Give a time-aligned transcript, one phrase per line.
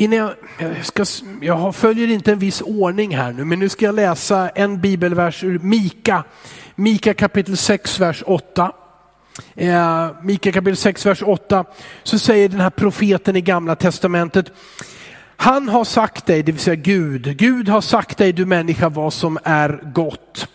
[0.00, 1.04] Innan jag, jag, ska,
[1.40, 5.44] jag följer inte en viss ordning här nu, men nu ska jag läsa en bibelvers
[5.44, 6.24] ur Mika.
[6.74, 8.72] Mika kapitel 6, vers 8.
[9.54, 11.64] Eh, Mika kapitel 6, vers 8.
[12.02, 14.52] Så säger den här profeten i gamla testamentet,
[15.36, 19.12] han har sagt dig, det vill säga Gud, Gud har sagt dig du människa vad
[19.12, 20.48] som är gott.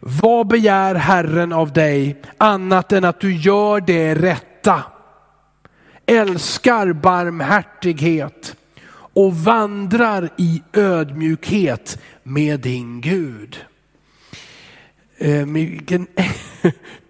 [0.00, 4.82] Vad begär Herren av dig annat än att du gör det rätta?
[6.06, 8.55] Älskar barmhärtighet
[9.16, 13.64] och vandrar i ödmjukhet med din Gud.
[15.18, 15.46] Eh,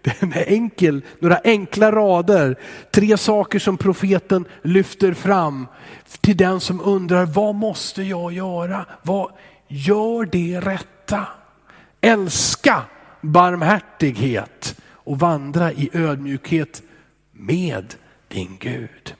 [0.02, 2.58] den är enkel, några enkla rader,
[2.90, 5.66] tre saker som profeten lyfter fram
[6.20, 8.86] till den som undrar vad måste jag göra?
[9.02, 9.32] Vad,
[9.68, 11.26] gör det rätta.
[12.00, 12.82] Älska
[13.20, 16.82] barmhärtighet och vandra i ödmjukhet
[17.32, 17.94] med
[18.28, 19.14] din Gud.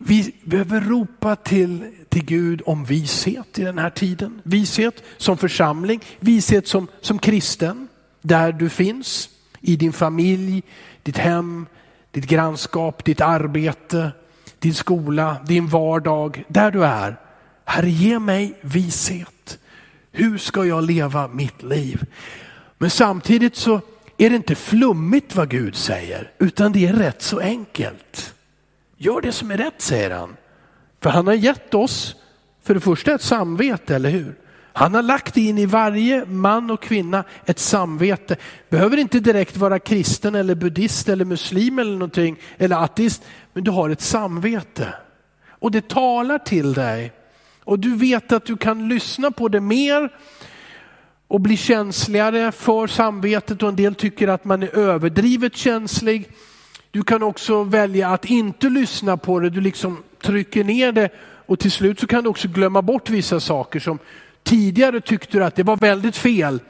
[0.00, 4.40] Vi behöver ropa till, till Gud om vishet i den här tiden.
[4.42, 7.88] Vishet som församling, vishet som, som kristen,
[8.22, 9.28] där du finns,
[9.60, 10.62] i din familj,
[11.02, 11.66] ditt hem,
[12.10, 14.10] ditt grannskap, ditt arbete,
[14.58, 17.16] din skola, din vardag, där du är.
[17.64, 19.58] Herre ge mig vishet.
[20.12, 22.04] Hur ska jag leva mitt liv?
[22.78, 23.80] Men samtidigt så
[24.16, 28.34] är det inte flummigt vad Gud säger, utan det är rätt så enkelt.
[29.00, 30.36] Gör det som är rätt, säger han.
[31.00, 32.16] För han har gett oss,
[32.62, 34.34] för det första ett samvete, eller hur?
[34.72, 38.36] Han har lagt in i varje man och kvinna ett samvete.
[38.68, 43.70] Behöver inte direkt vara kristen eller buddhist eller muslim eller någonting, eller ateist, men du
[43.70, 44.94] har ett samvete.
[45.48, 47.12] Och det talar till dig.
[47.64, 50.12] Och du vet att du kan lyssna på det mer
[51.28, 56.28] och bli känsligare för samvetet och en del tycker att man är överdrivet känslig.
[56.90, 61.08] Du kan också välja att inte lyssna på det, du liksom trycker ner det
[61.46, 63.98] och till slut så kan du också glömma bort vissa saker som
[64.42, 66.60] tidigare tyckte du att det var väldigt fel.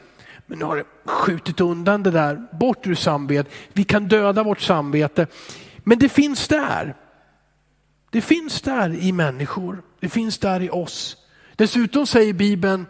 [0.46, 3.52] Men nu har du skjutit undan det där, bort ur samvetet.
[3.72, 5.26] Vi kan döda vårt samvete.
[5.78, 6.94] Men det finns där.
[8.10, 11.16] Det finns där i människor, det finns där i oss.
[11.56, 12.86] Dessutom säger Bibeln,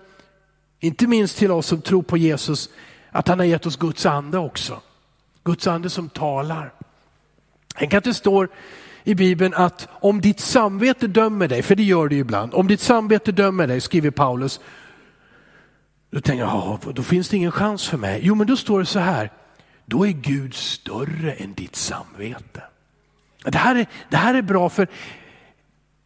[0.80, 2.68] inte minst till oss som tror på Jesus,
[3.10, 4.80] att han har gett oss Guds ande också.
[5.44, 6.72] Guds ande som talar.
[7.78, 8.48] Tänk att det står
[9.04, 12.68] i Bibeln att om ditt samvete dömer dig, för det gör det ju ibland, om
[12.68, 14.60] ditt samvete dömer dig, skriver Paulus,
[16.10, 18.20] då tänker jag, då finns det ingen chans för mig.
[18.22, 19.32] Jo, men då står det så här,
[19.86, 22.62] då är Gud större än ditt samvete.
[23.44, 24.88] Det här är, det här är bra för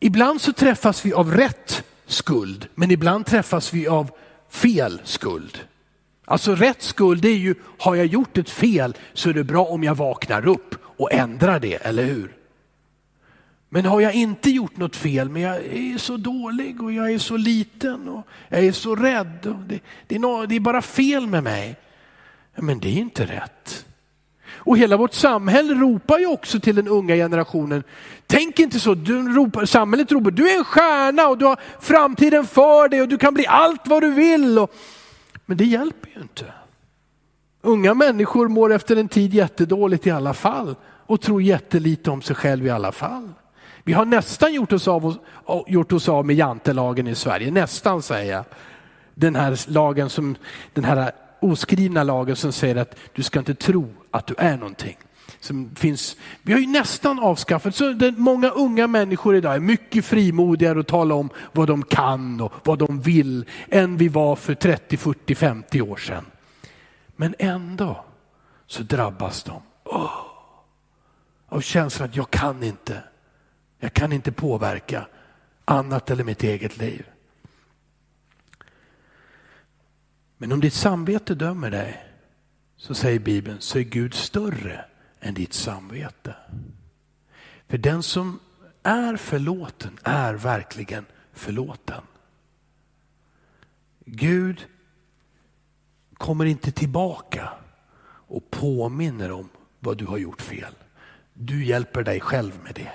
[0.01, 4.11] ibland så träffas vi av rätt skuld, men ibland träffas vi av
[4.51, 5.59] fel skuld.
[6.25, 9.85] Alltså rätt skuld är ju, har jag gjort ett fel så är det bra om
[9.85, 12.37] jag vaknar upp och ändrar det, eller hur?
[13.69, 17.19] Men har jag inte gjort något fel, men jag är så dålig och jag är
[17.19, 19.47] så liten och jag är så rädd.
[19.47, 21.77] Och det, det, är no, det är bara fel med mig.
[22.57, 23.87] Men det är inte rätt.
[24.65, 27.83] Och hela vårt samhälle ropar ju också till den unga generationen.
[28.27, 32.47] Tänk inte så, du ropar, samhället ropar, du är en stjärna och du har framtiden
[32.47, 34.59] för dig och du kan bli allt vad du vill.
[34.59, 34.75] Och,
[35.53, 36.45] men det hjälper ju inte.
[37.61, 42.37] Unga människor mår efter en tid jättedåligt i alla fall och tror jättelite om sig
[42.37, 43.33] själv i alla fall.
[43.85, 45.17] Vi har nästan gjort oss av,
[45.67, 48.45] gjort oss av med jantelagen i Sverige, nästan säger jag.
[49.15, 50.37] Den här lagen som,
[50.73, 54.97] den här oskrivna lagen som säger att du ska inte tro att du är någonting.
[55.43, 60.05] Som finns, vi har ju nästan avskaffat, så det, många unga människor idag är mycket
[60.05, 64.55] frimodigare att tala om vad de kan och vad de vill än vi var för
[64.55, 66.25] 30, 40, 50 år sedan.
[67.17, 68.05] Men ändå
[68.67, 70.21] så drabbas de oh,
[71.49, 73.03] av känslan att jag kan inte.
[73.79, 75.07] Jag kan inte påverka
[75.65, 77.07] annat eller mitt eget liv.
[80.37, 82.07] Men om ditt samvete dömer dig
[82.77, 84.85] så säger Bibeln så är Gud större
[85.23, 86.37] än ditt samvete.
[87.69, 88.41] För den som
[88.83, 92.03] är förlåten är verkligen förlåten.
[94.05, 94.67] Gud
[96.15, 97.49] kommer inte tillbaka
[98.05, 99.49] och påminner om
[99.81, 100.75] vad du har gjort fel.
[101.35, 102.93] Du hjälper dig själv med det.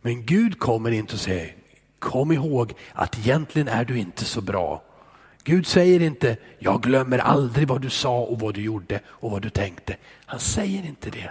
[0.00, 1.56] Men Gud kommer inte och säger,
[1.98, 4.82] kom ihåg att egentligen är du inte så bra.
[5.44, 9.42] Gud säger inte, jag glömmer aldrig vad du sa och vad du gjorde och vad
[9.42, 9.96] du tänkte.
[10.26, 11.30] Han säger inte det.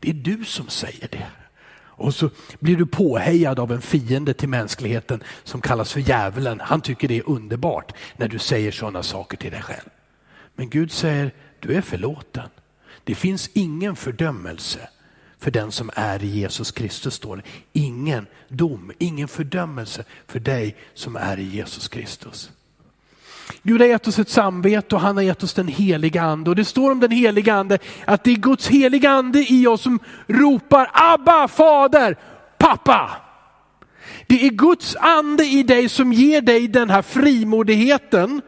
[0.00, 1.26] Det är du som säger det.
[1.98, 6.60] Och så blir du påhejad av en fiende till mänskligheten som kallas för djävulen.
[6.60, 9.88] Han tycker det är underbart när du säger sådana saker till dig själv.
[10.54, 12.48] Men Gud säger, du är förlåten.
[13.04, 14.88] Det finns ingen fördömelse
[15.38, 17.42] för den som är i Jesus Kristus står det.
[17.72, 22.50] Ingen dom, ingen fördömelse för dig som är i Jesus Kristus.
[23.62, 26.50] Gud har gett oss ett samvete och han har gett oss den heliga ande.
[26.50, 29.82] Och det står om den heliga ande att det är Guds heliga ande i oss
[29.82, 32.16] som ropar Abba, Fader,
[32.58, 33.10] pappa.
[34.26, 38.42] Det är Guds ande i dig som ger dig den här frimodigheten.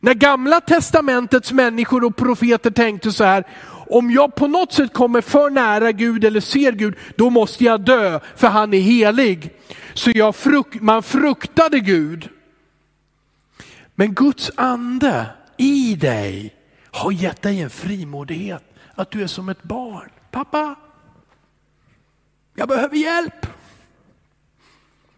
[0.00, 3.44] När gamla testamentets människor och profeter tänkte så här,
[3.90, 7.80] om jag på något sätt kommer för nära Gud eller ser Gud, då måste jag
[7.80, 9.50] dö för han är helig.
[9.94, 12.28] Så jag fruk man fruktade Gud.
[13.94, 16.56] Men Guds ande i dig
[16.90, 18.64] har gett dig en frimodighet.
[18.94, 20.10] Att du är som ett barn.
[20.30, 20.74] Pappa,
[22.54, 23.46] jag behöver hjälp.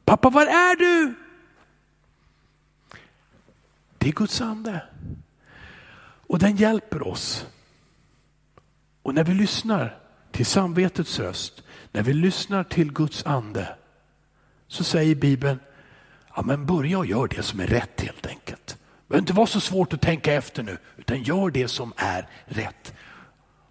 [0.05, 1.15] Pappa, var är du?
[3.99, 4.83] Det är Guds ande.
[6.27, 7.47] Och den hjälper oss.
[9.03, 9.99] Och när vi lyssnar
[10.33, 11.63] till samvetets röst,
[11.93, 13.77] när vi lyssnar till Guds ande,
[14.69, 15.59] så säger Bibeln,
[16.37, 18.64] ja men börja och gör det som är rätt helt enkelt.
[19.05, 22.29] Det behöver inte vara så svårt att tänka efter nu, utan gör det som är
[22.47, 22.95] rätt.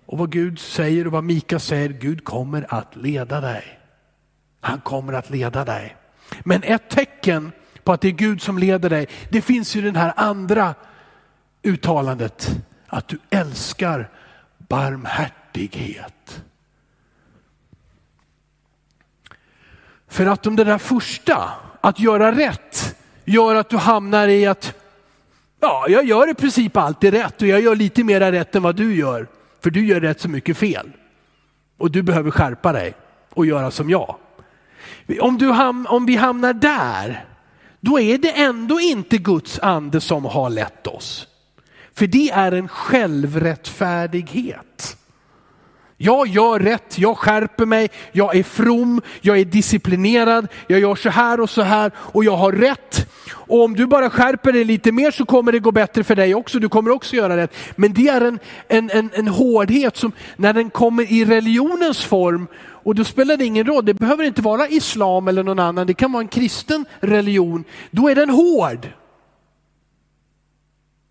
[0.06, 3.80] Och vad Gud säger och vad Mika säger, Gud kommer att leda dig.
[4.62, 5.96] Han kommer att leda dig.
[6.44, 7.52] Men ett tecken
[7.84, 10.76] på att det är Gud som leder dig, det finns ju den här andra
[11.64, 12.50] uttalandet,
[12.88, 14.10] att du älskar
[14.58, 16.44] barmhärtighet.
[20.08, 21.50] För att om det där första,
[21.82, 22.96] att göra rätt,
[23.26, 24.74] gör att du hamnar i att
[25.64, 28.76] ja, jag gör i princip alltid rätt och jag gör lite mera rätt än vad
[28.76, 29.28] du gör.
[29.64, 30.92] För du gör rätt så mycket fel.
[31.78, 32.94] Och du behöver skärpa dig
[33.30, 34.16] och göra som jag.
[35.20, 37.26] Om, du ham om vi hamnar där,
[37.80, 41.28] då är det ändå inte Guds ande som har lett oss.
[41.94, 44.98] För det är en självrättfärdighet.
[45.98, 51.10] Jag gör rätt, jag skärper mig, jag är from, jag är disciplinerad, jag gör så
[51.10, 53.10] här och så här och jag har rätt.
[53.34, 56.36] Och om du bara skärper dig lite mer så kommer det gå bättre för dig
[56.36, 57.56] också, du kommer också göra rätt.
[57.76, 62.48] Men det är en, en, en, en hårdhet som när den kommer i religionens form
[62.84, 65.94] och då spelar det ingen roll, det behöver inte vara islam eller någon annan, det
[65.94, 67.64] kan vara en kristen religion.
[67.92, 68.88] Då är den hård.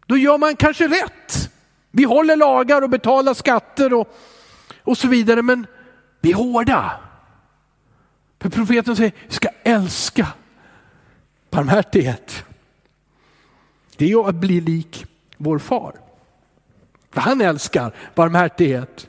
[0.07, 1.51] Då gör man kanske rätt.
[1.91, 4.17] Vi håller lagar och betalar skatter och,
[4.85, 5.67] och så vidare, men
[6.21, 7.01] vi är hårda.
[8.41, 10.27] För profeten säger, vi ska älska
[11.53, 12.45] barmhärtighet.
[13.97, 15.07] Det är att bli lik
[15.37, 15.95] vår far.
[17.11, 19.09] För han älskar barmhärtighet.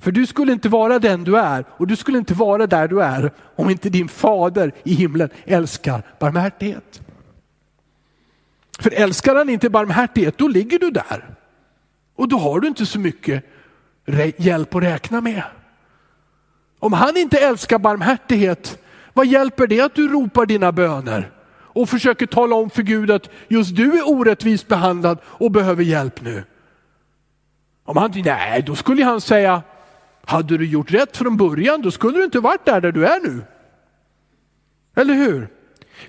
[0.00, 3.02] För du skulle inte vara den du är och du skulle inte vara där du
[3.02, 7.00] är om inte din fader i himlen älskar barmhärtighet.
[8.78, 11.34] För älskar han inte barmhärtighet, då ligger du där.
[12.14, 13.44] Och då har du inte så mycket
[14.36, 15.42] hjälp att räkna med.
[16.78, 18.78] Om han inte älskar barmhärtighet,
[19.12, 21.30] vad hjälper det att du ropar dina böner
[21.72, 26.20] och försöker tala om för Gud att just du är orättvist behandlad och behöver hjälp
[26.22, 26.44] nu?
[27.84, 29.62] Om han nej, då skulle han säga,
[30.24, 33.20] hade du gjort rätt från början, då skulle du inte varit där, där du är
[33.20, 33.42] nu.
[34.96, 35.48] Eller hur?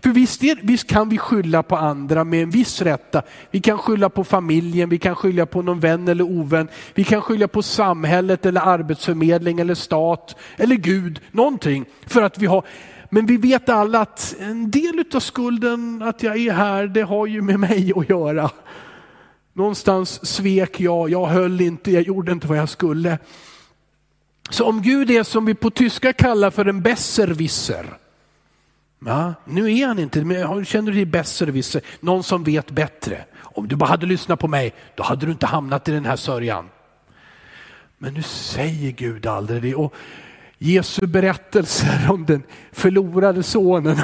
[0.03, 3.21] För visst, är, visst, kan vi skylla på andra med en viss rätta.
[3.51, 6.67] Vi kan skylla på familjen, vi kan skylla på någon vän eller ovän.
[6.93, 11.85] Vi kan skylla på samhället eller arbetsförmedling eller stat eller Gud, någonting.
[12.07, 12.63] För att vi har,
[13.09, 17.27] men vi vet alla att en del av skulden att jag är här, det har
[17.27, 18.51] ju med mig att göra.
[19.53, 23.17] Någonstans svek jag, jag höll inte, jag gjorde inte vad jag skulle.
[24.49, 27.85] Så om Gud är som vi på tyska kallar för en besserwisser,
[29.05, 33.25] Ja, nu är han inte, men känner du dig besserwisser, någon som vet bättre.
[33.35, 36.15] Om du bara hade lyssnat på mig, då hade du inte hamnat i den här
[36.15, 36.69] sörjan.
[37.97, 39.75] Men nu säger Gud aldrig det.
[39.75, 39.93] Och
[40.59, 43.97] Jesu berättelser om den förlorade sonen,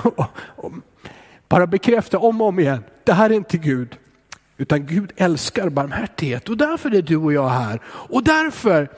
[1.47, 3.97] bara bekräfta om och om igen, det här är inte Gud.
[4.57, 7.79] Utan Gud älskar barmhärtighet och därför är du och jag här.
[7.85, 8.89] Och därför,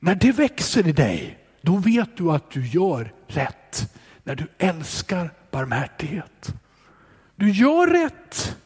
[0.00, 3.94] när det växer i dig, då vet du att du gör rätt
[4.24, 6.52] när du älskar barmhärtighet.
[7.36, 8.56] Du gör rätt,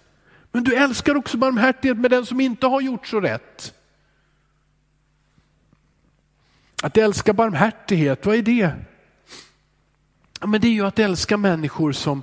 [0.52, 3.74] men du älskar också barmhärtighet med den som inte har gjort så rätt.
[6.82, 8.74] Att älska barmhärtighet, vad är det?
[10.40, 12.22] Men det är ju att älska människor som,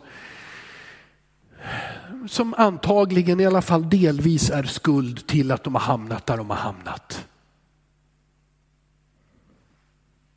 [2.27, 6.49] som antagligen i alla fall delvis är skuld till att de har hamnat där de
[6.49, 7.27] har hamnat.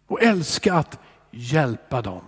[0.06, 0.98] Och älska att
[1.30, 2.24] hjälpa dem.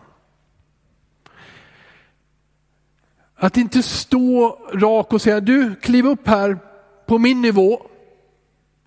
[3.35, 6.59] Att inte stå rak och säga, du kliv upp här
[7.07, 7.87] på min nivå,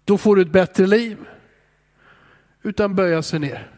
[0.05, 1.17] då får du ett bättre liv
[2.65, 3.71] utan böja sig ner.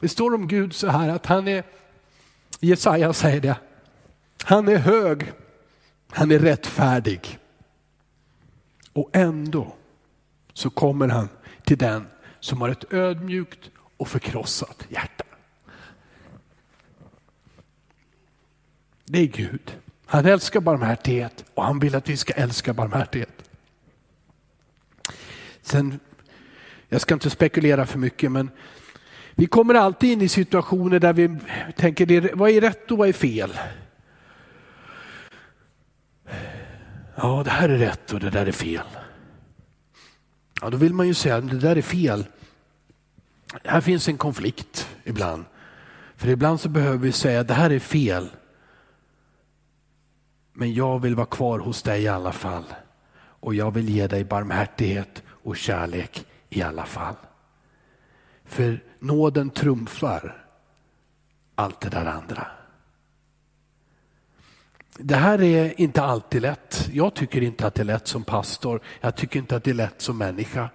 [0.00, 1.64] Det står om Gud så här att han är,
[2.60, 3.56] Jesaja säger det,
[4.42, 5.32] han är hög,
[6.08, 7.38] han är rättfärdig.
[8.92, 9.74] Och ändå
[10.52, 11.28] så kommer han
[11.64, 12.06] till den
[12.40, 15.24] som har ett ödmjukt och förkrossat hjärta.
[19.04, 19.76] Det är Gud.
[20.12, 23.50] Han älskar barmhärtighet och han vill att vi ska älska barmhärtighet.
[25.62, 26.00] Sen,
[26.88, 28.50] jag ska inte spekulera för mycket men
[29.34, 31.36] vi kommer alltid in i situationer där vi
[31.76, 33.58] tänker vad är rätt och vad är fel?
[37.16, 38.86] Ja, det här är rätt och det där är fel.
[40.60, 42.26] Ja, då vill man ju säga det där är fel.
[43.64, 45.44] Här finns en konflikt ibland.
[46.16, 48.28] För ibland så behöver vi säga det här är fel.
[50.52, 52.64] Men jag vill vara kvar hos dig i alla fall.
[53.20, 57.14] Och jag vill ge dig barmhärtighet och kärlek i alla fall.
[58.44, 60.46] För nåden trumfar
[61.54, 62.46] allt det där andra.
[64.98, 66.88] Det här är inte alltid lätt.
[66.92, 68.80] Jag tycker inte att det är lätt som pastor.
[69.00, 70.70] Jag tycker inte att det är lätt som människa.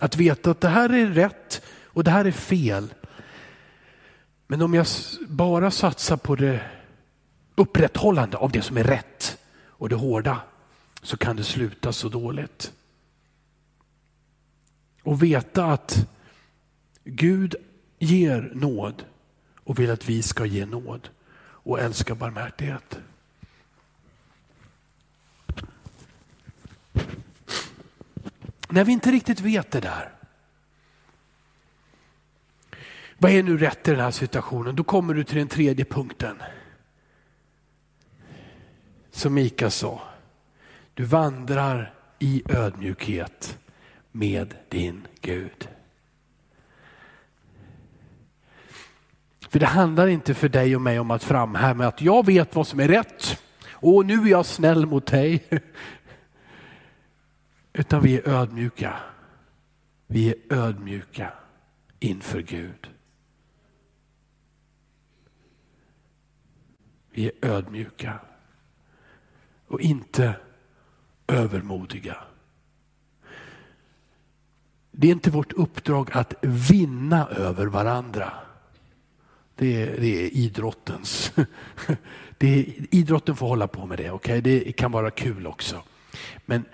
[0.00, 2.94] Att veta att det här är rätt och det här är fel.
[4.46, 4.86] Men om jag
[5.28, 6.60] bara satsar på det
[7.54, 10.40] upprätthållande av det som är rätt och det hårda
[11.02, 12.72] så kan det sluta så dåligt.
[15.02, 16.08] Och veta att
[17.04, 17.54] Gud
[17.98, 19.04] ger nåd
[19.64, 21.08] och vill att vi ska ge nåd
[21.40, 22.98] och älska barmhärtighet.
[28.68, 30.12] När vi inte riktigt vet det där.
[33.18, 34.76] Vad är nu rätt i den här situationen?
[34.76, 36.36] Då kommer du till den tredje punkten.
[39.14, 40.02] Som Mika sa,
[40.94, 43.58] du vandrar i ödmjukhet
[44.12, 45.68] med din Gud.
[49.48, 52.66] För det handlar inte för dig och mig om att framhäva att jag vet vad
[52.66, 55.44] som är rätt och nu är jag snäll mot dig.
[57.72, 58.96] Utan vi är ödmjuka.
[60.06, 61.32] Vi är ödmjuka
[62.00, 62.90] inför Gud.
[67.10, 68.20] Vi är ödmjuka
[69.68, 70.36] och inte
[71.26, 72.16] övermodiga.
[74.90, 78.32] Det är inte vårt uppdrag att vinna över varandra.
[79.54, 81.32] Det är, det är idrottens.
[82.38, 84.40] Det är, idrotten får hålla på med det, okay?
[84.40, 85.82] det kan vara kul också.
[86.46, 86.64] Men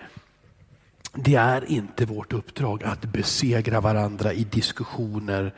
[1.13, 5.53] det är inte vårt uppdrag att besegra varandra i diskussioner,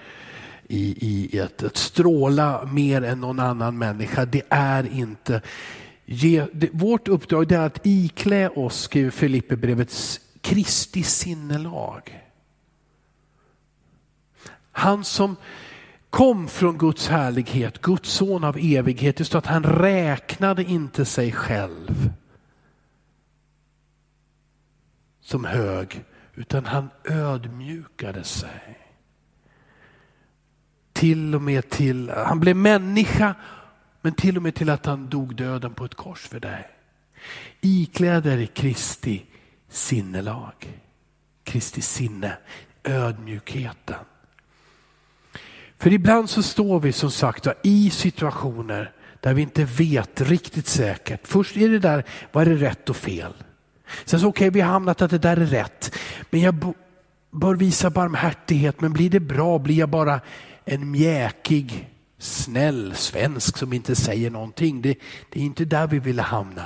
[0.68, 0.98] i,
[1.36, 4.26] i att, att stråla mer än någon annan människa.
[4.26, 5.42] Det är inte
[6.14, 12.24] Ge, det, vårt uppdrag är att iklä oss, skriver Filipperbrevets, Kristi sinnelag.
[14.72, 15.36] Han som
[16.10, 19.18] kom från Guds härlighet, Guds son av evighet.
[19.18, 22.12] Det står att han räknade inte sig själv
[25.22, 26.04] som hög,
[26.36, 28.80] utan han ödmjukade sig.
[30.94, 33.36] Till och med till, han blev människa,
[34.04, 36.68] men till och med till att han dog döden på ett kors för dig.
[37.62, 39.26] Ikläder er Kristi
[39.70, 40.82] sinnelag,
[41.44, 42.38] Kristi sinne,
[42.84, 44.06] ödmjukheten.
[45.78, 51.28] För ibland så står vi som sagt i situationer där vi inte vet riktigt säkert.
[51.28, 53.34] Först är det där, vad är det rätt och fel?
[54.06, 55.96] Sen så okej, okay, vi har hamnat att det där är rätt.
[56.30, 56.74] Men jag
[57.32, 59.60] bör visa barmhärtighet, men blir det bra?
[59.60, 60.22] Blir jag bara
[60.66, 61.90] en mjäkig,
[62.24, 64.82] snäll svensk som inte säger någonting?
[64.82, 64.98] Det,
[65.30, 66.66] det är inte där vi vill hamna.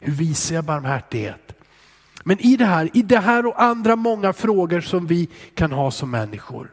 [0.00, 1.52] Hur visar jag barmhärtighet?
[2.24, 5.90] Men i det här, i det här och andra många frågor som vi kan ha
[5.90, 6.72] som människor.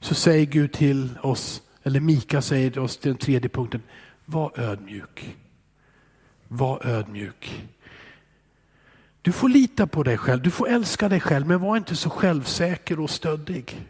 [0.00, 3.82] Så säger Gud till oss, eller Mika säger till oss, den tredje punkten,
[4.24, 5.36] var ödmjuk.
[6.48, 7.68] Var ödmjuk.
[9.22, 12.10] Du får lita på dig själv, du får älska dig själv, men var inte så
[12.10, 13.86] självsäker och stöddig.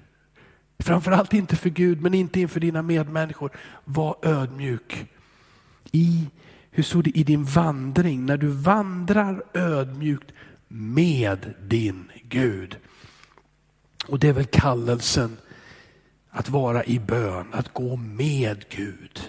[0.82, 3.50] Framförallt inte för Gud, men inte inför dina medmänniskor.
[3.84, 5.06] Var ödmjuk.
[5.92, 6.26] I,
[6.70, 10.32] hur stod det, i din vandring, när du vandrar ödmjukt
[10.68, 12.76] med din Gud.
[14.06, 15.36] Och det är väl kallelsen
[16.30, 19.20] att vara i bön, att gå med Gud.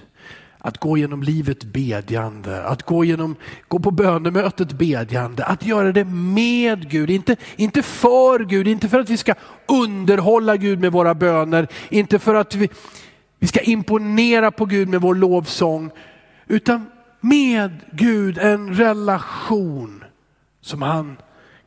[0.65, 3.35] Att gå genom livet bedjande, att gå, genom,
[3.67, 8.99] gå på bönemötet bedjande, att göra det med Gud, inte, inte för Gud, inte för
[8.99, 9.33] att vi ska
[9.67, 12.69] underhålla Gud med våra böner, inte för att vi,
[13.39, 15.91] vi ska imponera på Gud med vår lovsång,
[16.47, 16.91] utan
[17.21, 20.03] med Gud, en relation
[20.61, 21.17] som han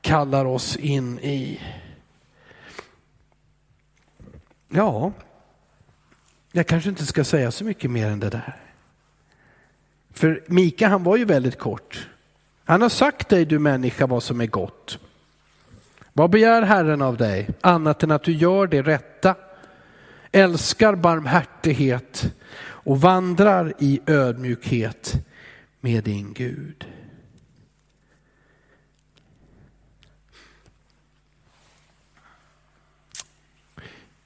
[0.00, 1.60] kallar oss in i.
[4.68, 5.12] Ja,
[6.52, 8.65] jag kanske inte ska säga så mycket mer än det där.
[10.16, 12.08] För Mika han var ju väldigt kort.
[12.64, 14.98] Han har sagt dig du människa vad som är gott.
[16.12, 19.34] Vad begär Herren av dig annat än att du gör det rätta,
[20.32, 25.12] älskar barmhärtighet och vandrar i ödmjukhet
[25.80, 26.86] med din Gud.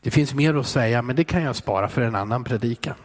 [0.01, 2.97] Det finns mer att säga men det kan jag spara för en annan predikan.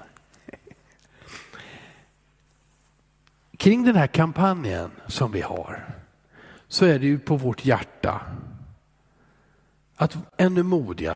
[3.65, 5.95] Kring den här kampanjen som vi har
[6.67, 8.21] så är det ju på vårt hjärta
[9.95, 11.13] att ännu modigare